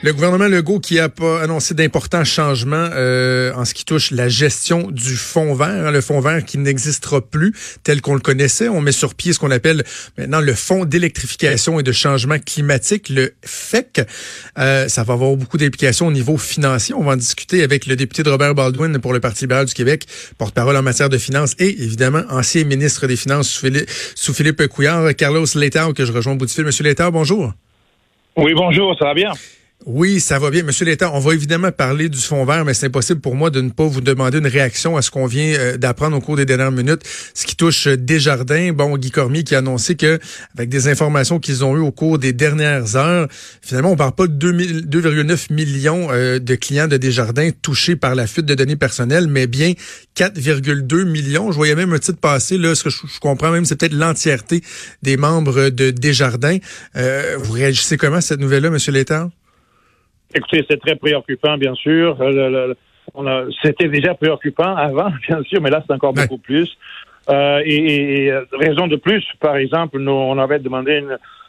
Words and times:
Le 0.00 0.12
gouvernement 0.12 0.46
Legault 0.46 0.78
qui 0.78 1.00
a 1.00 1.08
pas 1.08 1.42
annoncé 1.42 1.74
d'importants 1.74 2.22
changements 2.22 2.88
euh, 2.92 3.52
en 3.54 3.64
ce 3.64 3.74
qui 3.74 3.84
touche 3.84 4.12
la 4.12 4.28
gestion 4.28 4.92
du 4.92 5.16
fonds 5.16 5.54
vert, 5.54 5.88
hein, 5.88 5.90
le 5.90 6.00
fonds 6.00 6.20
vert 6.20 6.44
qui 6.44 6.56
n'existera 6.56 7.20
plus 7.20 7.52
tel 7.82 8.00
qu'on 8.00 8.14
le 8.14 8.20
connaissait. 8.20 8.68
On 8.68 8.80
met 8.80 8.92
sur 8.92 9.16
pied 9.16 9.32
ce 9.32 9.40
qu'on 9.40 9.50
appelle 9.50 9.82
maintenant 10.16 10.38
le 10.38 10.54
fonds 10.54 10.84
d'électrification 10.84 11.80
et 11.80 11.82
de 11.82 11.90
changement 11.90 12.38
climatique, 12.38 13.08
le 13.08 13.34
FEC. 13.44 14.02
Euh, 14.56 14.86
ça 14.86 15.02
va 15.02 15.14
avoir 15.14 15.34
beaucoup 15.34 15.58
d'implications 15.58 16.06
au 16.06 16.12
niveau 16.12 16.36
financier. 16.36 16.94
On 16.94 17.02
va 17.02 17.14
en 17.14 17.16
discuter 17.16 17.64
avec 17.64 17.86
le 17.86 17.96
député 17.96 18.22
de 18.22 18.30
Robert 18.30 18.54
Baldwin 18.54 19.00
pour 19.00 19.12
le 19.12 19.18
Parti 19.18 19.44
libéral 19.44 19.66
du 19.66 19.74
Québec, 19.74 20.06
porte-parole 20.38 20.76
en 20.76 20.82
matière 20.82 21.08
de 21.08 21.18
finances 21.18 21.56
et 21.58 21.82
évidemment 21.82 22.22
ancien 22.30 22.62
ministre 22.62 23.08
des 23.08 23.16
Finances 23.16 23.48
sous 23.48 23.66
Philippe, 23.66 23.90
sous 24.14 24.32
Philippe 24.32 24.64
Couillard, 24.68 25.12
Carlos 25.16 25.46
Letao, 25.56 25.92
que 25.92 26.04
je 26.04 26.12
rejoins 26.12 26.34
au 26.34 26.36
bout 26.36 26.46
du 26.46 26.52
fil. 26.52 26.62
Monsieur 26.62 26.84
Letao, 26.84 27.10
bonjour. 27.10 27.52
Oui, 28.36 28.54
bonjour, 28.54 28.96
ça 28.96 29.06
va 29.06 29.14
bien? 29.14 29.32
Oui, 29.90 30.20
ça 30.20 30.38
va 30.38 30.50
bien. 30.50 30.64
Monsieur 30.64 30.84
l'État, 30.84 31.10
on 31.14 31.18
va 31.18 31.32
évidemment 31.32 31.72
parler 31.72 32.10
du 32.10 32.18
fonds 32.18 32.44
vert, 32.44 32.62
mais 32.66 32.74
c'est 32.74 32.84
impossible 32.84 33.22
pour 33.22 33.34
moi 33.34 33.48
de 33.48 33.62
ne 33.62 33.70
pas 33.70 33.86
vous 33.86 34.02
demander 34.02 34.36
une 34.36 34.46
réaction 34.46 34.98
à 34.98 35.00
ce 35.00 35.10
qu'on 35.10 35.24
vient 35.24 35.54
euh, 35.54 35.78
d'apprendre 35.78 36.14
au 36.14 36.20
cours 36.20 36.36
des 36.36 36.44
dernières 36.44 36.72
minutes, 36.72 37.00
ce 37.32 37.46
qui 37.46 37.56
touche 37.56 37.86
euh, 37.86 37.96
Desjardins. 37.96 38.72
Bon, 38.74 38.98
Guy 38.98 39.10
Cormier 39.10 39.44
qui 39.44 39.54
a 39.54 39.58
annoncé 39.60 39.94
que, 39.94 40.18
avec 40.54 40.68
des 40.68 40.88
informations 40.88 41.38
qu'ils 41.38 41.64
ont 41.64 41.74
eues 41.74 41.80
au 41.80 41.90
cours 41.90 42.18
des 42.18 42.34
dernières 42.34 42.96
heures, 42.96 43.28
finalement, 43.62 43.92
on 43.92 43.96
parle 43.96 44.12
pas 44.12 44.26
de 44.26 44.52
2,9 44.52 45.54
millions 45.54 46.08
euh, 46.10 46.38
de 46.38 46.54
clients 46.54 46.86
de 46.86 46.98
Desjardins 46.98 47.48
touchés 47.62 47.96
par 47.96 48.14
la 48.14 48.26
fuite 48.26 48.44
de 48.44 48.54
données 48.54 48.76
personnelles, 48.76 49.26
mais 49.26 49.46
bien 49.46 49.72
4,2 50.16 51.04
millions. 51.04 51.50
Je 51.50 51.56
voyais 51.56 51.74
même 51.74 51.94
un 51.94 51.98
titre 51.98 52.20
passer, 52.20 52.58
là, 52.58 52.74
ce 52.74 52.84
que 52.84 52.90
je, 52.90 52.98
comprends 53.22 53.52
même, 53.52 53.64
c'est 53.64 53.76
peut-être 53.76 53.94
l'entièreté 53.94 54.62
des 55.02 55.16
membres 55.16 55.70
de 55.70 55.90
Desjardins. 55.92 56.58
vous 56.94 57.52
réagissez 57.52 57.96
comment 57.96 58.16
à 58.16 58.20
cette 58.20 58.40
nouvelle-là, 58.40 58.68
Monsieur 58.68 58.92
l'État? 58.92 59.30
Écoutez, 60.34 60.64
c'est 60.68 60.80
très 60.80 60.96
préoccupant, 60.96 61.56
bien 61.56 61.74
sûr. 61.74 62.16
Euh, 62.20 62.74
c'était 63.62 63.88
déjà 63.88 64.14
préoccupant 64.14 64.76
avant, 64.76 65.10
bien 65.28 65.42
sûr, 65.44 65.60
mais 65.60 65.70
là, 65.70 65.82
c'est 65.86 65.94
encore 65.94 66.12
beaucoup 66.12 66.38
plus. 66.38 66.76
Euh, 67.30 67.60
et, 67.64 68.30
euh, 68.30 68.44
raison 68.52 68.86
de 68.86 68.96
plus, 68.96 69.24
par 69.40 69.56
exemple, 69.56 69.98
nous, 69.98 70.12
on 70.12 70.38
avait 70.38 70.58
demandé 70.58 71.02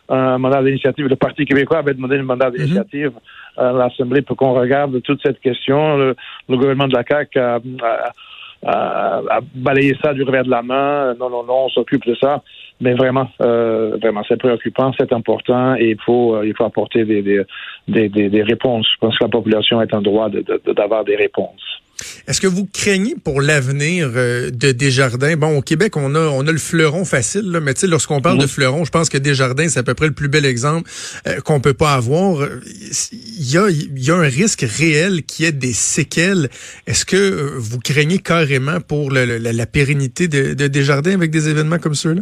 un 0.09 0.38
mandat 0.38 0.64
d'initiative, 0.64 1.08
le 1.08 1.16
Parti 1.16 1.45
québécois 1.45 1.80
avait 1.80 1.94
demandé 1.94 2.17
un 2.17 2.23
mandat 2.23 2.50
mhm. 2.50 2.56
d'initiative 2.56 3.12
à 3.58 3.72
l'Assemblée 3.72 4.22
pour 4.22 4.38
qu'on 4.38 4.54
regarde 4.54 5.02
toute 5.04 5.22
cette 5.22 5.39
question. 5.39 5.98
Le, 5.98 6.16
gouvernement 6.50 6.88
de 6.88 6.95
la 6.95 7.04
CAQ 7.08 7.39
a, 7.39 7.59
a, 8.66 9.39
balayé 9.54 9.95
ça 10.02 10.14
du 10.14 10.23
revers 10.23 10.45
de 10.45 10.50
la 10.50 10.64
main. 10.64 11.14
Non, 11.20 11.30
non, 11.30 11.44
non, 11.44 11.66
on 11.66 11.70
s'occupe 11.70 12.06
de 12.08 12.16
ça. 12.16 12.42
Mais 12.82 12.94
vraiment, 12.94 13.30
euh, 13.42 13.98
vraiment, 14.02 14.24
c'est 14.28 14.38
préoccupant, 14.38 14.94
c'est 14.98 15.12
important 15.12 15.76
et 15.76 15.92
il 15.92 16.02
faut, 16.06 16.36
euh, 16.36 16.48
il 16.48 16.54
faut 16.56 16.64
apporter 16.64 17.04
des, 17.04 17.22
des, 17.22 17.44
des, 17.88 18.30
des, 18.30 18.44
réponses. 18.44 18.88
Je 18.94 18.98
pense 19.00 19.18
que 19.18 19.24
la 19.26 19.30
population 19.30 19.82
est 19.82 19.94
en 19.94 20.02
droit 20.02 20.30
d'avoir 20.30 21.04
de, 21.04 21.12
des 21.12 21.18
réponses. 21.18 21.80
Est-ce 22.28 22.40
que 22.40 22.48
vous 22.48 22.66
craignez 22.66 23.16
pour 23.22 23.42
l'avenir 23.42 24.12
euh, 24.16 24.50
de 24.52 24.72
Desjardins? 24.72 25.36
Bon, 25.36 25.58
au 25.58 25.62
Québec, 25.62 25.98
on 25.98 26.16
a, 26.16 26.20
on 26.20 26.48
a 26.48 26.52
le 26.52 26.58
fleuron 26.58 27.04
facile, 27.04 27.52
là, 27.52 27.60
mais 27.60 27.74
tu 27.74 27.82
sais, 27.82 27.88
lorsqu'on 27.88 28.22
parle 28.22 28.38
de 28.38 28.48
fleuron, 28.48 28.86
je 28.86 28.92
pense 28.92 29.10
que 29.10 29.18
Desjardins, 29.18 29.68
c'est 29.68 29.80
à 29.80 29.84
peu 29.84 29.94
près 29.94 30.08
le 30.08 30.14
plus 30.14 30.30
bel 30.30 30.46
exemple 30.46 30.90
euh, 31.28 31.42
qu'on 31.42 31.60
peut 31.60 31.74
pas 31.74 31.96
avoir. 31.96 32.48
Il 33.12 33.52
y 33.52 33.58
a, 33.58 33.70
il 33.70 34.04
y 34.04 34.12
a 34.12 34.16
un 34.16 34.22
risque 34.22 34.62
réel 34.62 35.24
qui 35.24 35.44
ait 35.46 35.52
des 35.52 35.74
séquelles. 35.74 36.50
Est-ce 36.88 37.06
que 37.06 37.58
vous 37.58 37.80
craignez 37.80 38.20
carrément 38.20 38.80
pour 38.80 39.12
la, 39.12 39.26
la, 39.26 39.66
pérennité 39.66 40.28
de, 40.28 40.54
de 40.54 40.68
Desjardins 40.68 41.14
avec 41.14 41.32
des 41.32 41.50
événements 41.50 41.80
comme 41.80 41.96
ceux-là? 41.96 42.22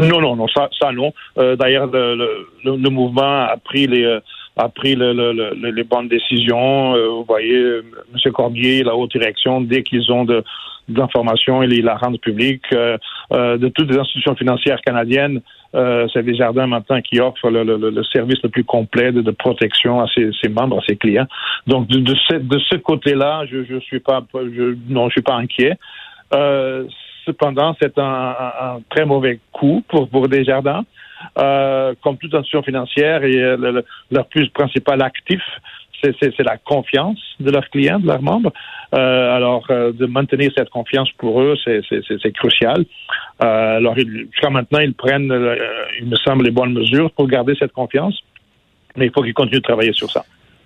Non, 0.00 0.20
non, 0.20 0.36
non, 0.36 0.48
ça, 0.48 0.68
ça 0.80 0.92
non. 0.92 1.12
Euh, 1.38 1.56
d'ailleurs, 1.56 1.86
le, 1.86 2.16
le, 2.16 2.76
le, 2.76 2.90
mouvement 2.90 3.42
a 3.44 3.56
pris 3.62 3.86
les 3.86 4.04
euh, 4.04 4.20
a 4.56 4.68
pris 4.68 4.94
le, 4.94 5.12
le, 5.12 5.70
les 5.70 5.84
bonnes 5.84 6.08
décisions. 6.08 6.94
Euh, 6.94 7.08
vous 7.08 7.24
voyez, 7.24 7.56
M. 7.56 8.32
Corbier, 8.32 8.82
la 8.82 8.94
haute 8.96 9.12
direction, 9.12 9.60
dès 9.60 9.82
qu'ils 9.82 10.10
ont 10.12 10.24
de, 10.24 10.42
l'information, 10.88 11.62
ils 11.62 11.82
la 11.82 11.96
rendent 11.96 12.20
publique. 12.20 12.64
de 12.70 13.68
toutes 13.68 13.90
les 13.90 13.98
institutions 13.98 14.36
financières 14.36 14.80
canadiennes, 14.82 15.40
c'est 15.72 16.22
des 16.22 16.36
jardins 16.36 16.66
maintenant 16.66 17.00
qui 17.00 17.20
offrent 17.20 17.50
le, 17.50 18.02
service 18.12 18.40
le 18.44 18.48
plus 18.48 18.64
complet 18.64 19.10
de, 19.10 19.30
protection 19.30 20.00
à 20.00 20.06
ses, 20.14 20.30
ses, 20.40 20.50
membres, 20.50 20.78
à 20.78 20.84
ses 20.86 20.96
clients. 20.96 21.26
Donc, 21.66 21.88
de, 21.88 21.98
de 21.98 22.14
ce, 22.28 22.36
de 22.36 22.58
ce 22.70 22.76
côté-là, 22.76 23.46
je, 23.50 23.64
je 23.64 23.80
suis 23.80 24.00
pas, 24.00 24.22
je, 24.34 24.76
non, 24.88 25.08
je 25.08 25.14
suis 25.14 25.22
pas 25.22 25.34
inquiet. 25.34 25.78
Euh, 26.34 26.84
Cependant, 27.24 27.74
c'est 27.80 27.98
un, 27.98 28.80
très 28.90 29.04
mauvais 29.04 29.40
coup 29.52 29.82
pour, 29.88 30.08
pour 30.08 30.28
Desjardins. 30.28 30.84
Euh, 31.38 31.94
comme 32.02 32.18
toute 32.18 32.34
institution 32.34 32.62
financière, 32.62 33.24
et 33.24 33.36
euh, 33.36 33.82
leur 34.10 34.26
plus 34.26 34.48
principal 34.50 35.02
actif, 35.02 35.40
c'est 36.02 36.38
la 36.40 36.58
confiance 36.58 37.18
de 37.40 37.50
leurs 37.50 37.70
clients, 37.70 37.98
de 37.98 38.06
leurs 38.06 38.20
membres. 38.20 38.52
Euh, 38.94 39.34
alors, 39.34 39.66
de 39.68 40.04
maintenir 40.04 40.52
cette 40.54 40.68
confiance 40.68 41.10
pour 41.12 41.40
eux, 41.40 41.56
c'est 41.64 42.32
crucial. 42.32 42.84
alors, 43.38 43.96
jusqu'à 43.96 44.50
maintenant, 44.50 44.80
ils 44.80 44.92
prennent, 44.92 45.32
il 45.98 46.06
me 46.06 46.16
semble, 46.16 46.44
les 46.44 46.50
bonnes 46.50 46.74
mesures 46.74 47.10
pour 47.12 47.26
garder 47.26 47.54
cette 47.58 47.72
confiance, 47.72 48.20
mais 48.96 49.06
il 49.06 49.12
faut 49.12 49.22
qu'ils 49.22 49.32
continuent 49.32 49.60
de 49.60 49.62
travailler 49.62 49.94
sur 49.94 50.10
ça. 50.10 50.24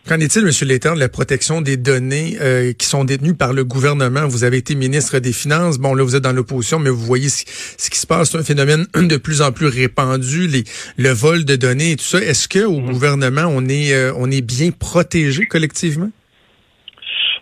Qu'en 0.09 0.21
est-il, 0.21 0.41
M. 0.41 0.51
Létard, 0.67 0.95
de 0.95 1.01
la 1.01 1.11
protection 1.11 1.61
des 1.61 1.77
données 1.77 2.39
euh, 2.41 2.73
qui 2.73 2.87
sont 2.87 3.05
détenues 3.05 3.35
par 3.35 3.53
le 3.53 3.63
gouvernement? 3.63 4.27
Vous 4.27 4.43
avez 4.43 4.57
été 4.57 4.75
ministre 4.75 5.19
des 5.19 5.35
Finances. 5.35 5.79
Bon, 5.79 5.95
là, 5.95 6.03
vous 6.03 6.17
êtes 6.17 6.23
dans 6.23 6.33
l'opposition, 6.33 6.79
mais 6.79 6.89
vous 6.89 7.05
voyez 7.05 7.29
ce, 7.29 7.45
qui 7.91 7.99
se 7.99 8.07
passe. 8.07 8.31
C'est 8.31 8.39
un 8.39 8.43
phénomène 8.43 8.87
de 8.95 9.17
plus 9.19 9.43
en 9.43 9.53
plus 9.53 9.67
répandu, 9.67 10.47
les, 10.47 10.65
le 10.97 11.11
vol 11.11 11.45
de 11.45 11.57
données 11.57 11.91
et 11.91 11.97
tout 11.97 12.05
ça. 12.05 12.21
Est-ce 12.21 12.49
que 12.49 12.65
au 12.65 12.81
mm-hmm. 12.81 12.91
gouvernement, 12.91 13.43
on 13.51 13.67
est, 13.67 13.93
euh, 13.93 14.15
on 14.17 14.31
est 14.31 14.41
bien 14.41 14.71
protégé 14.71 15.45
collectivement? 15.45 16.09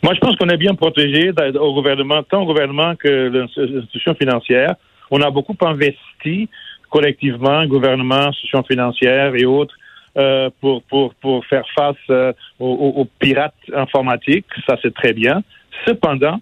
Moi, 0.03 0.15
je 0.15 0.19
pense 0.19 0.35
qu'on 0.35 0.49
est 0.49 0.57
bien 0.57 0.75
protégé 0.75 1.31
au 1.61 1.73
gouvernement, 1.73 2.25
tant 2.25 2.43
au 2.43 2.47
gouvernement 2.47 2.97
que 2.97 3.29
l'institution 3.29 4.17
financière. 4.17 4.75
On 5.13 5.21
a 5.21 5.31
beaucoup 5.31 5.57
investi 5.61 6.49
collectivement, 6.91 7.65
gouvernement, 7.67 8.27
institutions 8.27 8.65
financières 8.65 9.37
et 9.37 9.45
autres, 9.45 9.77
euh, 10.19 10.49
pour, 10.63 10.83
pour, 10.85 11.15
pour 11.17 11.45
faire 11.45 11.67
face 11.75 11.95
euh, 12.09 12.33
aux, 12.59 13.07
pirates 13.19 13.53
informatiques. 13.75 14.47
Ça, 14.67 14.79
c'est 14.81 14.95
très 14.95 15.13
bien. 15.13 15.43
Cependant, 15.85 16.41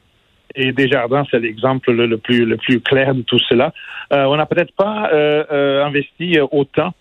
et 0.54 0.70
Desjardins, 0.70 1.24
c'est 1.28 1.40
l'exemple 1.40 1.90
le, 1.90 2.16
plus, 2.16 2.44
le 2.44 2.56
plus 2.56 2.80
clair 2.80 3.16
de 3.16 3.22
tout 3.22 3.40
cela, 3.48 3.72
euh, 4.12 4.26
on 4.26 4.36
n'a 4.36 4.46
peut-être 4.46 4.72
pas 4.76 5.10
investi 5.84 6.38
autant 6.52 6.94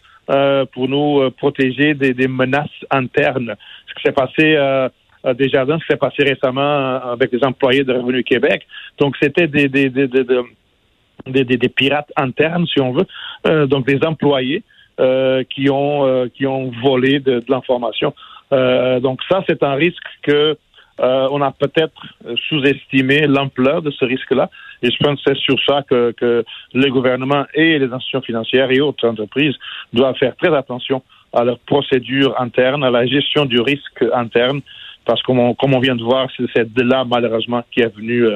pour 0.74 0.90
nous 0.90 1.30
protéger 1.38 1.94
des, 1.94 2.16
des, 2.16 2.28
menaces 2.28 2.70
internes. 2.90 3.56
Ce 3.88 3.94
qui 3.94 4.02
s'est 4.08 4.12
passé 4.12 4.56
à 4.56 4.90
Desjardins, 5.36 5.78
ce 5.78 5.86
qui 5.86 5.92
s'est 5.92 5.98
passé 5.98 6.24
récemment 6.24 6.96
avec 7.12 7.32
les 7.32 7.44
employés 7.44 7.84
de 7.84 7.94
Revenu 7.94 8.24
Québec. 8.24 8.66
Donc, 8.98 9.16
c'était 9.22 9.46
des, 9.48 9.68
des, 9.68 9.90
des, 9.90 10.08
des, 10.08 11.44
des, 11.44 11.70
pirates 11.70 12.12
internes, 12.16 12.66
si 12.66 12.82
on 12.82 12.94
veut, 12.94 13.68
donc 13.68 13.86
des 13.86 14.04
employés 14.04 14.64
euh, 15.00 15.44
qui 15.44 15.72
ont 15.72 16.06
euh, 16.06 16.28
qui 16.28 16.46
ont 16.46 16.72
volé 16.84 17.20
de, 17.20 17.40
de 17.40 17.46
l'information. 17.50 18.14
Euh, 18.52 19.00
donc 19.00 19.22
ça, 19.28 19.44
c'est 19.48 19.64
un 19.64 19.74
risque 19.74 20.04
que 20.22 20.56
on 21.00 21.42
a 21.42 21.52
peut-être 21.52 22.00
sous-estimé 22.48 23.26
l'ampleur 23.26 23.82
de 23.82 23.90
ce 23.90 24.06
risque-là. 24.06 24.52
Et 24.84 24.92
je 24.92 24.98
pense 24.98 25.16
que 25.24 25.34
c'est 25.34 25.40
sur 25.40 25.58
ça 25.68 25.82
que, 25.82 26.12
que 26.12 26.46
les 26.76 26.90
gouvernements 26.92 27.46
et 27.56 27.80
les 27.80 27.92
institutions 27.92 28.22
financières 28.22 28.70
et 28.70 28.80
autres 28.80 29.08
entreprises 29.08 29.56
doivent 29.92 30.16
faire 30.18 30.36
très 30.36 30.56
attention 30.56 31.02
à 31.34 31.44
leurs 31.44 31.58
procédures 31.58 32.40
internes, 32.40 32.84
à 32.84 32.92
la 32.92 33.08
gestion 33.08 33.46
du 33.46 33.60
risque 33.60 34.06
interne, 34.14 34.62
parce 35.04 35.20
que 35.24 35.54
comme 35.56 35.74
on 35.74 35.80
vient 35.80 35.96
de 35.96 36.04
voir, 36.04 36.28
c'est 36.56 36.72
de 36.72 36.84
là 36.84 37.04
malheureusement 37.04 37.64
qui 37.72 37.82
est 37.82 37.94
venue 37.94 38.28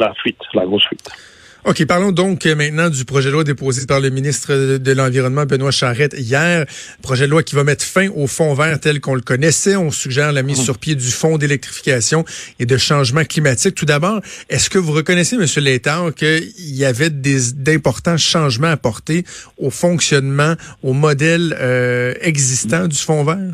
la 0.00 0.12
fuite, 0.14 0.40
la 0.54 0.66
grosse 0.66 0.84
fuite. 0.84 1.37
OK, 1.68 1.84
parlons 1.84 2.12
donc 2.12 2.46
maintenant 2.46 2.88
du 2.88 3.04
projet 3.04 3.28
de 3.28 3.34
loi 3.34 3.44
déposé 3.44 3.84
par 3.86 4.00
le 4.00 4.08
ministre 4.08 4.78
de 4.78 4.92
l'Environnement, 4.92 5.44
Benoît 5.44 5.70
Charette, 5.70 6.14
hier. 6.16 6.64
Projet 7.02 7.26
de 7.26 7.30
loi 7.30 7.42
qui 7.42 7.56
va 7.56 7.62
mettre 7.62 7.84
fin 7.84 8.08
au 8.08 8.26
fonds 8.26 8.54
vert 8.54 8.80
tel 8.80 9.02
qu'on 9.02 9.14
le 9.14 9.20
connaissait. 9.20 9.76
On 9.76 9.90
suggère 9.90 10.32
la 10.32 10.42
mise 10.42 10.60
mmh. 10.60 10.64
sur 10.64 10.78
pied 10.78 10.94
du 10.94 11.10
fonds 11.10 11.36
d'électrification 11.36 12.24
et 12.58 12.64
de 12.64 12.78
changement 12.78 13.22
climatique. 13.22 13.74
Tout 13.74 13.84
d'abord, 13.84 14.22
est-ce 14.48 14.70
que 14.70 14.78
vous 14.78 14.92
reconnaissez, 14.92 15.36
M. 15.36 15.44
Létard, 15.62 16.14
qu'il 16.14 16.48
y 16.58 16.86
avait 16.86 17.10
d'importants 17.10 18.16
changements 18.16 18.68
apportés 18.68 19.24
au 19.58 19.68
fonctionnement, 19.68 20.54
au 20.82 20.94
modèle 20.94 21.54
euh, 21.60 22.14
existant 22.22 22.88
du 22.88 22.96
fonds 22.96 23.24
vert? 23.24 23.52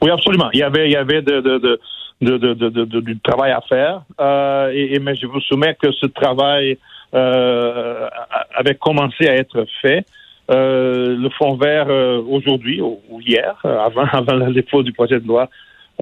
Oui, 0.00 0.10
absolument. 0.10 0.48
Il 0.52 0.60
y 0.60 0.62
avait, 0.62 0.86
il 0.86 0.92
y 0.92 0.96
avait 0.96 1.22
de, 1.22 1.40
de, 1.40 1.58
de 1.58 1.80
de, 2.20 2.36
de, 2.36 2.54
de, 2.54 3.00
du 3.00 3.18
travail 3.20 3.52
à 3.52 3.60
faire. 3.68 4.02
Euh, 4.20 4.70
et, 4.74 4.98
mais 4.98 5.14
je 5.14 5.26
vous 5.26 5.40
soumets 5.40 5.76
que 5.80 5.92
ce 5.92 6.06
travail 6.06 6.78
euh, 7.14 8.08
avait 8.54 8.74
commencé 8.74 9.28
à 9.28 9.34
être 9.34 9.64
fait. 9.80 10.04
Euh, 10.50 11.16
le 11.16 11.28
fond 11.30 11.56
vert 11.56 11.86
euh, 11.90 12.22
aujourd'hui 12.22 12.80
ou, 12.80 13.00
hier, 13.20 13.54
euh, 13.64 13.78
avant, 13.78 14.04
avant 14.12 14.34
le 14.34 14.52
dépôt 14.52 14.82
du 14.82 14.92
projet 14.92 15.20
de 15.20 15.26
loi, 15.26 15.48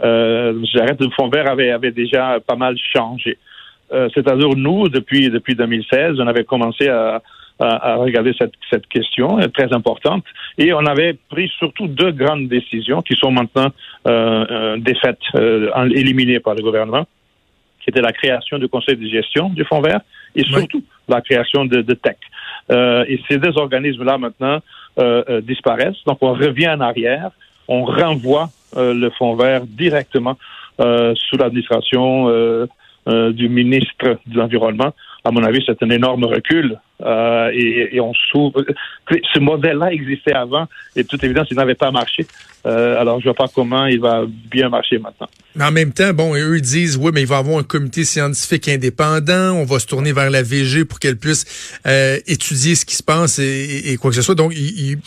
euh, 0.02 0.62
j'arrête, 0.72 1.00
le 1.00 1.10
fond 1.10 1.28
vert 1.28 1.50
avait, 1.50 1.70
avait 1.70 1.90
déjà 1.90 2.38
pas 2.40 2.56
mal 2.56 2.76
changé. 2.94 3.38
C'est-à-dire 3.88 4.48
nous, 4.56 4.88
depuis 4.88 5.30
depuis 5.30 5.54
2016, 5.54 6.18
on 6.18 6.26
avait 6.26 6.42
commencé 6.42 6.88
à, 6.88 7.22
à, 7.58 7.96
regarder 7.96 8.34
cette, 8.38 8.52
cette 8.70 8.86
question 8.86 9.38
très 9.54 9.72
importante. 9.72 10.24
Et 10.58 10.72
on 10.72 10.84
avait 10.84 11.14
pris 11.30 11.50
surtout 11.58 11.88
deux 11.88 12.12
grandes 12.12 12.48
décisions 12.48 13.00
qui 13.02 13.14
sont 13.14 13.30
maintenant 13.30 13.70
défaites, 14.76 15.18
éliminées 15.94 16.40
par 16.40 16.54
le 16.54 16.62
gouvernement 16.62 17.06
qui 17.86 17.90
était 17.90 18.02
la 18.02 18.12
création 18.12 18.58
du 18.58 18.68
conseil 18.68 18.96
de 18.96 19.08
gestion 19.08 19.48
du 19.48 19.64
Fonds 19.64 19.80
vert 19.80 20.00
et 20.34 20.42
surtout 20.42 20.82
la 21.08 21.20
création 21.20 21.64
de, 21.64 21.82
de 21.82 21.94
TEC. 21.94 22.16
Euh, 22.72 23.04
et 23.06 23.20
ces 23.28 23.38
deux 23.38 23.56
organismes-là 23.56 24.18
maintenant 24.18 24.58
euh, 24.98 25.22
euh, 25.28 25.40
disparaissent. 25.40 26.02
Donc 26.04 26.18
on 26.20 26.32
revient 26.32 26.68
en 26.68 26.80
arrière, 26.80 27.30
on 27.68 27.84
renvoie 27.84 28.48
euh, 28.76 28.92
le 28.92 29.08
Fonds 29.10 29.36
vert 29.36 29.62
directement 29.66 30.36
euh, 30.80 31.14
sous 31.14 31.36
l'administration 31.36 32.28
du 33.06 33.48
ministre 33.48 34.18
de 34.26 34.36
l'Environnement. 34.36 34.92
À 35.22 35.30
mon 35.30 35.44
avis, 35.44 35.62
c'est 35.64 35.80
un 35.80 35.90
énorme 35.90 36.24
recul 36.24 36.76
euh, 37.06 37.50
et, 37.52 37.96
et, 37.96 38.00
on 38.00 38.12
s'ouvre. 38.12 38.64
Ce 39.32 39.38
modèle-là 39.38 39.92
existait 39.92 40.32
avant 40.32 40.66
et 40.96 41.02
de 41.04 41.08
toute 41.08 41.22
évidence, 41.22 41.46
il 41.50 41.56
n'avait 41.56 41.74
pas 41.74 41.90
marché. 41.90 42.26
Euh, 42.66 43.00
alors, 43.00 43.20
je 43.20 43.24
vois 43.24 43.34
pas 43.34 43.46
comment 43.54 43.86
il 43.86 44.00
va 44.00 44.24
bien 44.26 44.68
marcher 44.68 44.98
maintenant. 44.98 45.28
Mais 45.54 45.64
en 45.64 45.70
même 45.70 45.92
temps, 45.92 46.12
bon, 46.12 46.34
eux 46.34 46.60
disent, 46.60 46.96
oui, 46.96 47.12
mais 47.14 47.22
il 47.22 47.26
va 47.26 47.38
avoir 47.38 47.58
un 47.58 47.62
comité 47.62 48.04
scientifique 48.04 48.68
indépendant. 48.68 49.52
On 49.52 49.64
va 49.64 49.78
se 49.78 49.86
tourner 49.86 50.12
vers 50.12 50.30
la 50.30 50.42
VG 50.42 50.84
pour 50.84 50.98
qu'elle 50.98 51.16
puisse 51.16 51.78
euh, 51.86 52.18
étudier 52.26 52.74
ce 52.74 52.84
qui 52.84 52.96
se 52.96 53.04
passe 53.04 53.38
et, 53.38 53.96
quoi 54.00 54.10
que 54.10 54.16
ce 54.16 54.22
soit. 54.22 54.34
Donc, 54.34 54.52
il, 54.56 54.98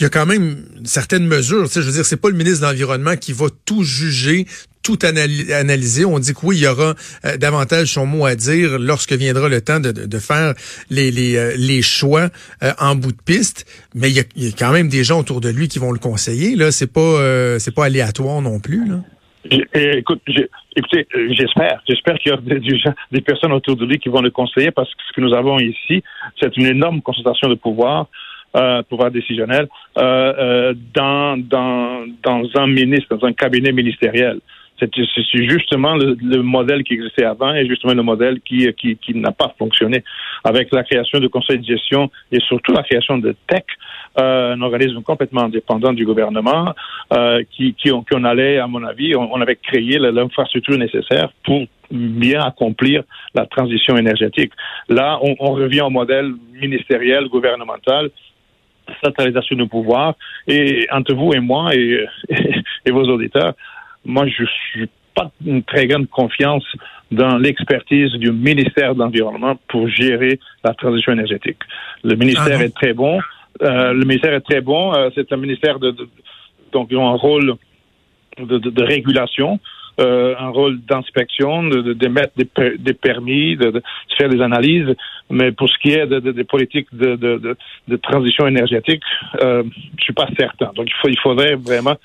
y 0.00 0.04
a 0.04 0.08
quand 0.08 0.26
même 0.26 0.56
certaines 0.84 1.26
mesures. 1.26 1.70
Tu 1.70 1.80
je 1.80 1.86
veux 1.86 1.92
dire, 1.92 2.04
c'est 2.04 2.20
pas 2.20 2.28
le 2.28 2.36
ministre 2.36 2.62
de 2.62 2.66
l'Environnement 2.66 3.16
qui 3.16 3.32
va 3.32 3.46
tout 3.64 3.84
juger, 3.84 4.46
tout 4.86 4.98
analyser. 5.04 6.04
On 6.04 6.20
dit 6.20 6.32
que 6.32 6.38
oui, 6.44 6.58
il 6.58 6.62
y 6.62 6.66
aura 6.68 6.94
euh, 7.24 7.36
davantage 7.36 7.88
son 7.88 8.06
mot 8.06 8.24
à 8.24 8.36
dire 8.36 8.78
lorsque 8.78 9.12
viendra 9.12 9.48
le 9.48 9.60
temps 9.60 9.80
de, 9.80 9.90
de, 9.90 10.18
faire 10.18 10.54
les, 10.90 11.10
les, 11.10 11.36
euh, 11.36 11.54
les 11.58 11.82
choix 11.82 12.28
euh, 12.62 12.70
en 12.78 12.94
bout 12.94 13.10
de 13.10 13.22
piste. 13.24 13.66
Mais 13.96 14.10
il 14.10 14.16
y, 14.16 14.20
a, 14.20 14.52
quand 14.56 14.72
même 14.72 14.88
des 14.88 15.02
gens 15.02 15.18
autour 15.18 15.40
de 15.40 15.48
lui 15.48 15.66
qui 15.66 15.80
vont 15.80 15.90
le 15.90 15.98
conseiller. 15.98 16.54
Là, 16.54 16.70
c'est 16.70 16.92
pas 16.92 17.58
c'est 17.58 17.74
pas 17.74 17.86
aléatoire 17.86 18.40
non 18.40 18.60
plus. 18.60 18.86
Là. 18.86 19.00
Écoute, 19.74 20.22
écoutez, 20.76 21.06
j'espère, 21.30 21.82
j'espère 21.88 22.18
qu'il 22.18 22.32
y 22.32 22.34
a 22.34 22.36
des, 22.40 22.60
des 23.12 23.20
personnes 23.20 23.52
autour 23.52 23.76
de 23.76 23.84
lui 23.84 23.98
qui 23.98 24.08
vont 24.08 24.20
le 24.20 24.30
conseiller 24.30 24.70
parce 24.70 24.88
que 24.90 25.00
ce 25.08 25.12
que 25.14 25.20
nous 25.20 25.34
avons 25.34 25.58
ici, 25.58 26.02
c'est 26.40 26.56
une 26.56 26.66
énorme 26.66 27.02
concentration 27.02 27.48
de 27.48 27.54
pouvoir 27.54 28.06
euh, 28.56 28.82
pouvoir 28.84 29.10
décisionnel, 29.10 29.68
euh, 29.98 30.72
dans, 30.94 31.36
dans, 31.36 32.06
dans 32.22 32.48
un 32.54 32.66
ministre, 32.66 33.14
dans 33.14 33.26
un 33.26 33.34
cabinet 33.34 33.70
ministériel. 33.70 34.38
C'est 34.78 34.90
justement 35.48 35.94
le, 35.94 36.16
le, 36.22 36.42
modèle 36.42 36.84
qui 36.84 36.94
existait 36.94 37.24
avant 37.24 37.54
et 37.54 37.66
justement 37.66 37.94
le 37.94 38.02
modèle 38.02 38.40
qui, 38.40 38.70
qui, 38.74 38.96
qui 38.96 39.14
n'a 39.14 39.32
pas 39.32 39.54
fonctionné. 39.58 40.04
Avec 40.44 40.72
la 40.72 40.84
création 40.84 41.18
du 41.18 41.28
conseil 41.28 41.58
de 41.58 41.64
gestion 41.64 42.10
et 42.30 42.40
surtout 42.40 42.72
la 42.72 42.82
création 42.82 43.18
de 43.18 43.34
TEC, 43.46 43.64
euh, 44.20 44.54
un 44.54 44.62
organisme 44.62 45.02
complètement 45.02 45.42
indépendant 45.42 45.92
du 45.92 46.04
gouvernement, 46.04 46.74
euh, 47.12 47.42
qui, 47.50 47.74
qui, 47.74 47.90
on, 47.90 48.02
qu'on 48.02 48.24
allait, 48.24 48.58
à 48.58 48.66
mon 48.66 48.82
avis, 48.84 49.14
on, 49.16 49.32
on 49.32 49.40
avait 49.40 49.56
créé 49.56 49.98
l'infrastructure 49.98 50.76
nécessaire 50.76 51.30
pour 51.44 51.64
bien 51.90 52.42
accomplir 52.42 53.02
la 53.34 53.46
transition 53.46 53.96
énergétique. 53.96 54.52
Là, 54.88 55.18
on, 55.22 55.36
on 55.38 55.52
revient 55.52 55.82
au 55.82 55.90
modèle 55.90 56.32
ministériel, 56.60 57.28
gouvernemental, 57.28 58.10
centralisation 59.02 59.56
du 59.56 59.66
pouvoir. 59.68 60.14
Et 60.46 60.86
entre 60.90 61.14
vous 61.14 61.32
et 61.34 61.40
moi 61.40 61.74
et, 61.74 62.06
et, 62.86 62.90
vos 62.90 63.04
auditeurs, 63.04 63.54
moi, 64.06 64.26
je 64.26 64.44
suis 64.44 64.88
pas 65.14 65.30
une 65.44 65.62
très 65.62 65.86
grande 65.86 66.08
confiance 66.08 66.64
dans 67.10 67.38
l'expertise 67.38 68.12
du 68.12 68.32
ministère 68.32 68.94
de 68.94 69.00
l'Environnement 69.00 69.56
pour 69.68 69.88
gérer 69.88 70.38
la 70.64 70.74
transition 70.74 71.12
énergétique. 71.12 71.58
Le 72.04 72.16
ministère 72.16 72.58
ah 72.60 72.64
est 72.64 72.74
très 72.74 72.92
bon. 72.92 73.20
Euh, 73.62 73.92
le 73.92 74.04
ministère 74.04 74.34
est 74.34 74.40
très 74.40 74.60
bon. 74.60 74.94
Euh, 74.94 75.08
c'est 75.14 75.32
un 75.32 75.36
ministère 75.36 75.78
de, 75.78 75.90
de 75.92 76.08
donc 76.72 76.88
ils 76.90 76.96
ont 76.96 77.08
un 77.08 77.16
rôle 77.16 77.54
de, 78.38 78.58
de, 78.58 78.70
de 78.70 78.82
régulation 78.82 79.58
euh, 79.98 80.34
un 80.38 80.50
rôle 80.50 80.78
d'inspection, 80.82 81.62
de, 81.62 81.94
de, 81.94 82.08
mettre 82.08 82.32
des, 82.36 82.46
des 82.76 82.92
permis, 82.92 83.56
de, 83.56 83.70
de, 83.70 83.82
faire 84.18 84.28
des 84.28 84.42
analyses. 84.42 84.94
Mais 85.30 85.52
pour 85.52 85.70
ce 85.70 85.78
qui 85.78 85.92
est 85.92 86.06
des 86.06 86.44
politiques 86.44 86.88
de, 86.92 87.16
de, 87.16 87.96
transition 87.96 88.46
énergétique, 88.46 89.02
euh, 89.40 89.62
je 89.96 90.04
suis 90.04 90.12
pas 90.12 90.28
certain. 90.38 90.70
Donc 90.74 90.86
il, 90.88 90.94
faut, 91.00 91.08
il 91.08 91.18
faudrait 91.18 91.54
vraiment, 91.54 91.96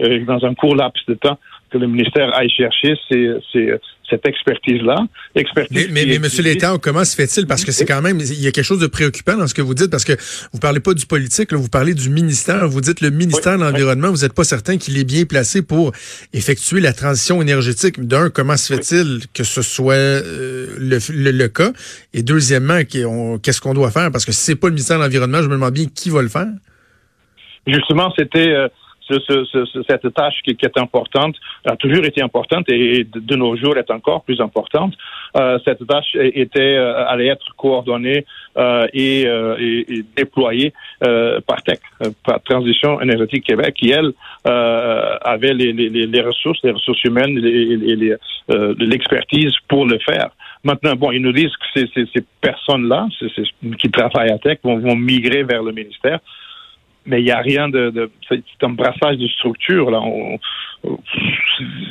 euh, 0.00 0.24
dans 0.26 0.44
un 0.44 0.54
court 0.54 0.76
laps 0.76 1.04
de 1.08 1.14
temps, 1.14 1.38
que 1.70 1.78
le 1.78 1.86
ministère 1.86 2.34
aille 2.36 2.50
chercher 2.50 2.94
ces, 3.08 3.30
ces, 3.52 3.74
cette 4.08 4.26
expertise-là. 4.26 5.06
Expertise 5.34 5.88
mais, 5.92 6.06
mais, 6.06 6.06
mais 6.06 6.16
M. 6.16 6.44
Létang, 6.44 6.78
comment 6.78 7.04
se 7.04 7.14
fait-il? 7.14 7.46
Parce 7.46 7.64
que 7.64 7.72
c'est 7.72 7.86
quand 7.86 8.02
même, 8.02 8.18
il 8.18 8.40
y 8.40 8.46
a 8.46 8.50
quelque 8.50 8.64
chose 8.64 8.80
de 8.80 8.86
préoccupant 8.86 9.36
dans 9.36 9.46
ce 9.46 9.54
que 9.54 9.62
vous 9.62 9.74
dites, 9.74 9.90
parce 9.90 10.04
que 10.04 10.12
vous 10.52 10.58
parlez 10.58 10.80
pas 10.80 10.94
du 10.94 11.06
politique, 11.06 11.52
là, 11.52 11.58
vous 11.58 11.68
parlez 11.68 11.94
du 11.94 12.10
ministère. 12.10 12.68
Vous 12.68 12.80
dites 12.80 13.00
le 13.00 13.10
ministère 13.10 13.56
de 13.56 13.62
l'Environnement, 13.62 14.10
vous 14.10 14.22
n'êtes 14.22 14.34
pas 14.34 14.44
certain 14.44 14.76
qu'il 14.76 14.98
est 14.98 15.04
bien 15.04 15.24
placé 15.24 15.62
pour 15.62 15.92
effectuer 16.32 16.80
la 16.80 16.92
transition 16.92 17.40
énergétique. 17.40 18.00
D'un, 18.00 18.30
comment 18.30 18.56
se 18.56 18.74
fait-il 18.74 19.20
que 19.32 19.44
ce 19.44 19.62
soit 19.62 19.94
euh, 19.94 20.76
le, 20.78 20.98
le, 21.30 21.48
cas? 21.48 21.70
Et 22.12 22.22
deuxièmement, 22.22 22.80
qu'est-ce 22.84 23.60
qu'on 23.60 23.74
doit 23.74 23.90
faire? 23.90 24.10
Parce 24.10 24.24
que 24.24 24.32
si 24.32 24.40
c'est 24.40 24.56
pas 24.56 24.66
le 24.66 24.74
ministère 24.74 24.98
de 24.98 25.04
l'Environnement, 25.04 25.42
je 25.42 25.48
me 25.48 25.54
demande 25.54 25.74
bien 25.74 25.86
qui 25.86 26.10
va 26.10 26.22
le 26.22 26.28
faire. 26.28 26.48
Justement, 27.66 28.12
c'était... 28.18 28.48
Euh, 28.48 28.68
cette 29.88 30.14
tâche 30.14 30.34
qui, 30.44 30.56
est 30.60 30.78
importante, 30.78 31.36
a 31.64 31.76
toujours 31.76 32.04
été 32.04 32.22
importante 32.22 32.68
et 32.68 33.04
de, 33.04 33.36
nos 33.36 33.56
jours 33.56 33.76
est 33.76 33.90
encore 33.90 34.22
plus 34.22 34.40
importante. 34.40 34.94
Euh, 35.36 35.58
cette 35.64 35.86
tâche 35.86 36.14
était 36.14 36.76
euh, 36.76 37.06
allait 37.06 37.28
être 37.28 37.54
coordonnée 37.56 38.24
euh, 38.56 38.86
et, 38.92 39.22
et, 39.22 40.04
déployée 40.16 40.72
par 41.00 41.62
TEC, 41.62 41.80
par 42.24 42.42
Transition 42.42 43.00
énergétique 43.00 43.44
Québec, 43.44 43.74
qui 43.74 43.90
elle 43.90 44.12
avait 44.44 45.54
les, 45.54 45.72
les, 45.72 45.88
les, 45.88 46.20
ressources, 46.20 46.58
les 46.62 46.72
ressources 46.72 47.02
humaines, 47.04 47.38
les, 47.38 48.16
l'expertise 48.78 49.52
pour 49.68 49.86
le 49.86 49.98
faire. 49.98 50.30
Maintenant, 50.62 50.94
bon, 50.94 51.10
ils 51.10 51.22
nous 51.22 51.32
disent 51.32 51.52
que 51.56 51.86
ces, 51.94 52.06
ces, 52.12 52.24
personnes-là, 52.42 53.08
qui 53.78 53.90
travaillent 53.90 54.32
à 54.32 54.38
TEC, 54.38 54.60
vont, 54.62 54.78
vont 54.78 54.96
migrer 54.96 55.42
vers 55.42 55.62
le 55.62 55.72
ministère 55.72 56.20
mais 57.06 57.20
il 57.20 57.24
n'y 57.24 57.30
a 57.30 57.40
rien 57.40 57.68
de, 57.68 57.90
de 57.90 58.10
c'est 58.28 58.42
un 58.62 58.70
brassage 58.70 59.16
de 59.16 59.26
structure 59.28 59.90
là. 59.90 60.02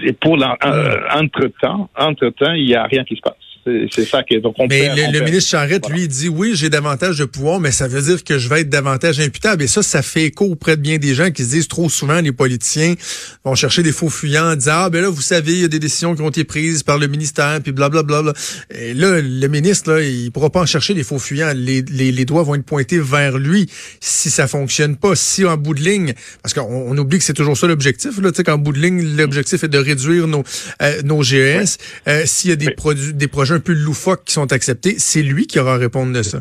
et 0.04 0.14
pour 0.14 0.38
l'entre 0.38 1.48
temps, 1.62 1.90
entre 1.98 2.30
temps, 2.30 2.54
il 2.54 2.66
n'y 2.66 2.76
a 2.76 2.84
rien 2.84 3.04
qui 3.04 3.16
se 3.16 3.22
passe. 3.22 3.49
C'est 3.66 4.06
ça 4.06 4.24
qui 4.24 4.36
est. 4.36 4.40
Donc 4.40 4.56
mais 4.70 5.12
le, 5.12 5.20
ministre 5.22 5.52
Charette, 5.52 5.90
lui, 5.90 6.08
dit 6.08 6.30
oui, 6.30 6.52
j'ai 6.56 6.70
davantage 6.70 7.18
de 7.18 7.26
pouvoir, 7.26 7.60
mais 7.60 7.72
ça 7.72 7.88
veut 7.88 8.02
dire 8.02 8.24
que 8.24 8.38
je 8.38 8.50
vais 8.50 8.62
être 8.62 8.70
davantage 8.70 9.20
imputable. 9.20 9.64
Et 9.64 9.68
ça, 9.68 9.84
ça 9.84 10.02
fait 10.02 10.26
écho 10.26 10.46
auprès 10.46 10.78
de 10.78 10.82
bien 10.82 10.98
des 10.98 11.14
gens 11.14 11.32
qui 11.32 11.44
se 11.44 11.50
disent 11.50 11.68
trop 11.68 11.90
souvent, 11.90 12.22
les 12.22 12.32
politiciens 12.32 12.96
vont 13.44 13.56
chercher 13.56 13.84
des 13.84 13.92
faux 13.92 14.10
fuyants 14.10 14.52
en 14.52 14.56
disant 14.56 14.74
Ah 14.76 14.90
ben 14.90 15.02
là, 15.02 15.10
vous 15.10 15.22
savez, 15.22 15.54
il 15.54 15.62
y 15.62 15.66
a 15.66 15.68
des 15.68 15.80
décisions 15.80 16.16
qui 16.16 16.22
ont 16.22 16.30
été 16.30 16.44
prises 16.44 16.84
par 16.84 16.98
le 16.98 17.08
ministère, 17.08 17.60
puis 17.62 17.72
blablabla. 17.72 18.22
Bla, 18.22 18.34
bla. 18.34 18.80
Et 18.80 18.94
là, 18.94 19.22
le 19.22 19.48
ministre, 19.48 19.92
là, 19.92 20.02
il 20.02 20.32
pourra 20.32 20.50
pas 20.50 20.62
en 20.62 20.66
chercher 20.66 20.94
des 20.94 21.04
faux 21.04 21.20
fuyants. 21.20 21.52
Les, 21.56 21.82
les, 21.82 22.12
les 22.12 22.26
doigts 22.26 22.44
vont 22.44 22.56
être 22.56 22.66
pointés 22.66 23.00
vers 23.00 23.38
lui 23.38 23.70
si 24.00 24.30
ça 24.30 24.48
fonctionne 24.48 24.96
pas. 24.96 25.16
Si 25.16 25.46
en 25.46 25.58
bout 25.58 25.74
de 25.74 25.82
ligne, 25.82 26.14
parce 26.42 26.54
qu'on 26.54 26.62
on 26.62 26.98
oublie 26.98 27.18
que 27.18 27.24
c'est 27.24 27.34
toujours 27.34 27.58
ça 27.58 27.68
l'objectif, 27.68 28.20
là, 28.22 28.32
tu 28.32 28.38
sais, 28.38 28.44
qu'en 28.44 28.58
bout 28.58 28.72
de 28.72 28.80
ligne, 28.80 29.18
l'objectif 29.18 29.64
est 29.64 29.68
de 29.68 29.78
réduire 29.78 30.28
nos, 30.28 30.44
euh, 30.82 31.02
nos 31.04 31.24
GES. 31.24 31.78
Euh, 32.08 32.24
s'il 32.26 32.50
y 32.50 32.54
a 32.54 32.56
des 32.56 32.72
produits, 32.72 33.14
des 33.14 33.28
projets 33.28 33.49
un 33.52 33.60
peu 33.60 33.74
loufoques 33.74 34.26
qui 34.26 34.34
sont 34.34 34.52
acceptés, 34.52 34.96
c'est 34.98 35.24
lui 35.24 35.48
qui 35.48 35.60
aura 35.60 35.76
à 35.76 35.78
répondre 35.78 36.14
de 36.14 36.22
ça. 36.22 36.40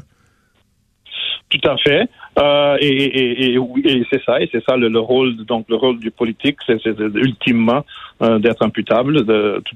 Tout 1.51 1.69
à 1.69 1.77
fait. 1.79 2.09
Euh, 2.39 2.77
et, 2.81 3.57
c'est 4.11 4.23
ça, 4.25 4.41
et 4.41 4.49
c'est 4.53 4.63
ça 4.65 4.77
le, 4.77 4.99
rôle, 4.99 5.37
donc 5.45 5.67
le 5.69 5.77
rôle 5.77 5.99
du 5.99 6.11
politique, 6.11 6.59
c'est 6.67 6.87
ultimement 7.15 7.85
euh, 8.23 8.39
d'être 8.39 8.63
imputable, 8.63 9.25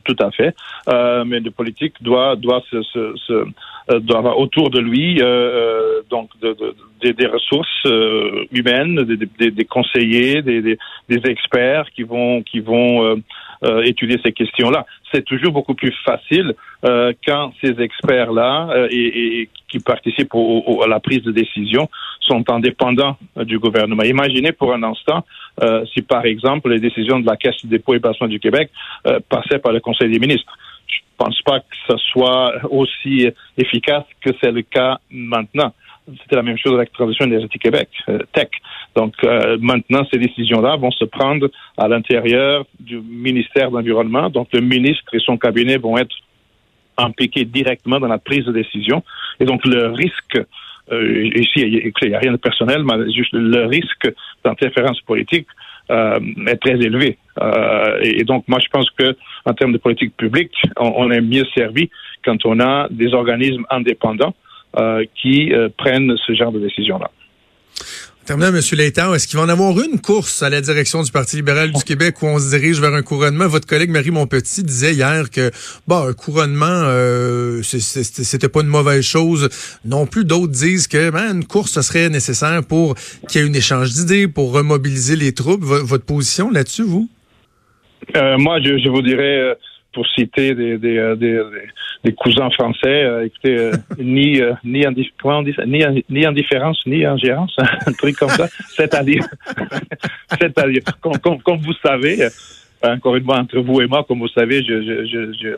tout, 0.05 0.17
à 0.21 0.31
fait. 0.31 0.55
Euh, 0.89 1.25
mais 1.25 1.41
le 1.41 1.51
politique 1.51 1.95
doit 2.03 2.37
doit 2.37 2.63
se 2.71 3.45
euh, 3.91 4.01
doit 4.01 4.19
avoir 4.19 4.39
autour 4.39 4.71
de 4.71 4.81
lui 4.81 5.21
euh, 5.21 5.25
euh, 5.25 6.03
donc 6.11 6.31
de, 6.41 6.57
de, 7.03 7.11
des 7.11 7.27
ressources 7.27 7.69
humaines, 8.53 8.97
des, 9.05 9.51
des 9.51 9.65
conseillers, 9.65 10.43
des, 10.43 10.63
des, 10.63 10.79
experts 11.25 11.87
qui 11.95 12.05
vont 12.05 12.43
qui 12.43 12.61
vont 12.61 13.21
étudier 13.85 14.19
ces 14.25 14.33
questions-là. 14.33 14.87
C'est 15.13 15.25
toujours 15.25 15.53
beaucoup 15.53 15.75
plus 15.75 15.95
facile 16.05 16.55
quand 17.27 17.53
ces 17.61 17.81
experts-là 17.81 18.87
et, 18.91 19.41
et, 19.41 19.49
qui 19.69 19.81
participent 19.81 20.35
au, 20.35 20.83
à 20.83 20.87
la 20.87 21.01
prise 21.01 21.23
de 21.23 21.33
décision 21.33 21.89
sont 22.21 22.45
indépendants 22.51 23.17
du 23.37 23.59
gouvernement. 23.59 24.05
Imaginez 24.05 24.53
pour 24.53 24.73
un 24.73 24.83
instant 24.83 25.25
euh, 25.63 25.85
si, 25.93 26.03
par 26.03 26.25
exemple, 26.25 26.71
les 26.71 26.81
décisions 26.81 27.21
de 27.21 27.27
la 27.27 27.37
Caisse 27.37 27.65
de 27.65 27.69
dépôt 27.69 27.95
et 27.95 28.01
placement 28.01 28.29
du 28.29 28.41
Québec 28.41 28.71
euh, 29.07 29.21
passaient 29.29 29.59
par 29.59 29.73
le 29.73 29.81
Conseil 29.81 30.11
des 30.11 30.19
ministres. 30.19 30.57
Je 30.93 31.25
ne 31.25 31.29
pense 31.29 31.43
pas 31.43 31.61
que 31.61 31.77
ce 31.89 31.97
soit 32.13 32.53
aussi 32.71 33.29
efficace 33.57 34.05
que 34.21 34.31
c'est 34.43 34.53
le 34.53 34.63
cas 34.63 34.99
maintenant. 35.11 35.73
C'était 36.23 36.37
la 36.37 36.43
même 36.43 36.59
chose 36.59 36.75
avec 36.75 36.91
la 36.91 36.95
Transition 36.95 37.27
énergétique 37.27 37.63
Québec, 37.63 37.89
euh, 38.09 38.19
TEC. 38.33 38.51
Donc 38.97 39.15
euh, 39.23 39.57
maintenant, 39.61 40.05
ces 40.13 40.19
décisions-là 40.19 40.77
vont 40.77 40.91
se 40.91 41.05
prendre 41.05 41.49
à 41.79 41.87
l'intérieur 41.87 42.65
du 42.81 43.01
ministère 43.01 43.71
de 43.71 43.77
l'Environnement. 43.77 44.29
Donc 44.29 44.49
le 44.53 44.61
ministre 44.61 45.15
et 45.15 45.21
son 45.21 45.37
cabinet 45.37 45.77
vont 45.77 45.97
être 45.97 46.15
impliqués 46.99 47.45
directement 47.45 48.01
dans 48.01 48.09
la 48.09 48.19
prise 48.19 48.45
de 48.45 48.53
décision. 48.53 49.03
Et 49.39 49.45
donc 49.45 49.65
le 49.65 49.93
risque 49.93 50.41
euh, 50.91 51.31
ici, 51.37 51.61
il 51.61 52.09
n'y 52.09 52.15
a 52.15 52.19
rien 52.19 52.33
de 52.33 52.37
personnel, 52.37 52.83
mais 52.85 53.11
juste 53.13 53.33
le 53.33 53.67
risque 53.67 54.13
d'interférence 54.45 55.01
politique 55.03 55.47
euh, 55.91 56.19
est 56.47 56.57
très 56.57 56.75
élevé. 56.75 57.19
Euh, 57.41 57.99
et, 58.03 58.25
donc, 58.25 58.45
moi, 58.49 58.59
je 58.63 58.69
pense 58.69 58.89
que 58.91 59.17
en 59.45 59.55
termes 59.55 59.73
de 59.73 59.79
politique 59.79 60.17
publique, 60.17 60.55
on, 60.79 61.11
est 61.11 61.21
mieux 61.21 61.45
servi 61.57 61.91
quand 62.25 62.45
on 62.47 62.61
a 62.61 62.89
des 62.91 63.15
organismes 63.15 63.65
indépendants 63.71 64.35
euh, 64.79 65.05
qui 65.21 65.53
euh, 65.53 65.69
prennent 65.77 66.15
ce 66.27 66.35
genre 66.35 66.53
de 66.53 66.61
décisions-là. 66.61 67.11
Terminant, 68.25 68.55
M. 68.55 68.61
Létard, 68.79 69.17
est-ce 69.17 69.27
qu'il 69.27 69.37
va 69.37 69.45
en 69.45 69.49
avoir 69.49 69.77
une 69.81 70.01
course 70.01 70.45
à 70.45 70.49
la 70.49 70.61
direction 70.61 71.03
du 71.03 71.11
Parti 71.11 71.35
libéral 71.35 71.73
du 71.73 71.83
Québec 71.83 72.23
où 72.23 72.27
on 72.27 72.39
se 72.39 72.57
dirige 72.57 72.81
vers 72.81 72.95
un 72.95 73.03
couronnement? 73.03 73.49
Votre 73.49 73.67
collègue 73.67 73.91
Marie 73.91 74.13
Montpetit 74.13 74.63
disait 74.63 74.95
hier 74.95 75.29
que 75.29 75.51
bon, 75.89 76.07
un 76.07 76.13
couronnement, 76.13 76.65
euh, 76.85 77.63
c'était 77.65 78.49
pas 78.49 78.61
une 78.61 78.69
mauvaise 78.69 79.03
chose. 79.03 79.49
Non 79.85 80.07
plus, 80.07 80.25
d'autres 80.25 80.53
disent 80.53 80.87
que 80.87 81.11
ben, 81.11 81.35
une 81.35 81.45
course, 81.45 81.73
ce 81.73 81.83
serait 81.83 82.09
nécessaire 82.11 82.63
pour 82.63 82.95
qu'il 83.29 83.41
y 83.41 83.45
ait 83.45 83.49
un 83.49 83.53
échange 83.53 83.93
d'idées, 83.93 84.29
pour 84.29 84.53
remobiliser 84.53 85.17
les 85.17 85.33
troupes. 85.33 85.65
votre 85.65 86.05
position 86.05 86.49
là-dessus, 86.49 86.85
vous? 86.85 87.09
Euh, 88.15 88.39
moi, 88.39 88.61
je, 88.61 88.79
je, 88.79 88.89
vous 88.89 89.03
dirais, 89.03 89.39
euh, 89.41 89.55
pour 89.93 90.07
citer 90.09 90.55
des, 90.55 90.79
des, 90.79 90.97
euh, 90.97 91.17
des, 91.17 91.41
des 92.05 92.13
cousins 92.13 92.51
français, 92.51 93.05
euh, 93.05 93.27
écoutez, 93.27 93.57
euh, 93.57 93.73
ni, 93.99 94.41
ni, 94.65 94.87
on 94.87 94.93
dit 95.43 95.55
ça? 95.55 95.67
ni, 95.67 95.85
ni 96.09 96.27
indifférence, 96.27 96.81
ni 96.87 97.05
ingérence, 97.05 97.55
un 97.59 97.93
truc 97.93 98.17
comme 98.17 98.31
ça. 98.31 98.49
C'est-à-dire, 98.69 99.25
c'est-à-dire, 100.41 100.83
comme, 101.01 101.19
comme, 101.19 101.43
comme, 101.43 101.59
vous 101.59 101.75
savez, 101.85 102.29
encore 102.83 103.17
une 103.17 103.25
fois, 103.25 103.39
entre 103.39 103.61
vous 103.61 103.81
et 103.81 103.87
moi, 103.87 104.05
comme 104.05 104.21
vous 104.21 104.29
savez, 104.29 104.63
je, 104.65 104.83
je, 104.83 105.33
je, 105.41 105.57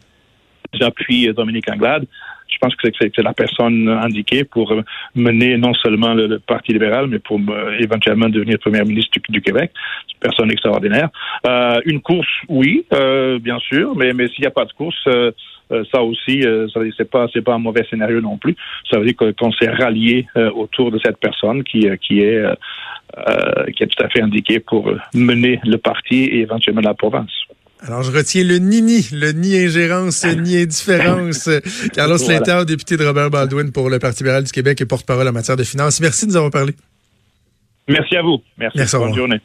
j'appuie 0.73 1.33
Dominique 1.33 1.71
Anglade. 1.71 2.07
Je 2.55 2.59
pense 2.59 2.75
que 2.77 2.89
c'est 2.99 3.19
la 3.19 3.33
personne 3.33 3.89
indiquée 3.89 4.45
pour 4.45 4.73
mener 5.15 5.57
non 5.57 5.75
seulement 5.75 6.15
le, 6.15 6.39
Parti 6.39 6.73
libéral, 6.73 7.07
mais 7.09 7.19
pour 7.19 7.41
euh, 7.49 7.77
éventuellement 7.81 8.29
devenir 8.29 8.59
premier 8.59 8.83
ministre 8.83 9.19
du, 9.29 9.41
Québec. 9.41 9.73
C'est 10.07 10.15
une 10.15 10.21
personne 10.21 10.51
extraordinaire. 10.51 11.09
Euh, 11.47 11.81
une 11.85 12.01
course, 12.01 12.29
oui, 12.49 12.85
euh, 12.93 13.39
bien 13.39 13.59
sûr, 13.59 13.95
mais, 13.97 14.13
mais 14.13 14.29
s'il 14.29 14.43
n'y 14.43 14.47
a 14.47 14.51
pas 14.51 14.65
de 14.65 14.73
course, 14.73 14.97
euh, 15.07 15.33
euh, 15.73 15.83
ça 15.93 16.03
aussi, 16.03 16.43
ça 16.43 16.79
veut 16.79 16.87
dire 16.87 16.95
c'est 16.97 17.11
pas 17.11 17.27
c'est 17.33 17.43
pas 17.43 17.55
un 17.55 17.59
mauvais 17.59 17.85
scénario 17.89 18.21
non 18.21 18.37
plus. 18.37 18.55
Ça 18.91 18.99
veut 18.99 19.07
dire 19.07 19.17
qu'on 19.17 19.53
s'est 19.53 19.71
rallié 19.71 20.27
autour 20.55 20.91
de 20.91 20.99
cette 21.03 21.19
personne 21.19 21.65
qui 21.65 21.89
qui 22.03 22.21
est 22.21 22.45
qui 23.75 23.83
est 23.83 23.87
tout 23.87 24.05
à 24.05 24.09
fait 24.11 24.21
indiquée 24.21 24.61
pour 24.61 24.93
mener 25.15 25.61
le 25.65 25.79
parti 25.79 26.25
et 26.25 26.41
éventuellement 26.41 26.83
la 26.83 26.93
province. 26.93 27.33
Alors, 27.87 28.03
je 28.03 28.11
retiens 28.11 28.45
le 28.45 28.57
ni-ni, 28.57 29.07
le 29.13 29.33
ni-ingérence, 29.33 30.25
ni-indifférence. 30.25 31.51
Carlos 31.93 32.17
voilà. 32.17 32.65
député 32.65 32.97
de 32.97 33.05
Robert 33.05 33.31
Baldwin 33.31 33.73
pour 33.73 33.91
le 33.91 33.99
Parti 33.99 34.23
libéral 34.23 34.45
du 34.45 34.53
Québec 34.53 34.81
et 34.81 34.87
porte-parole 34.87 35.29
en 35.29 35.33
matière 35.33 35.59
de 35.59 35.65
finances. 35.65 36.01
Merci 36.01 36.25
de 36.25 36.31
nous 36.31 36.37
avoir 36.37 36.51
parlé. 36.51 36.73
Merci 37.87 38.17
à 38.17 38.23
vous. 38.23 38.43
Merci. 38.57 38.79
Merci 38.79 38.97
Bonne 38.97 39.15
journée. 39.15 39.41